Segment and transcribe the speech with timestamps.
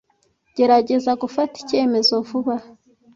[0.55, 2.55] Gerageza gufata icyemezo vuba.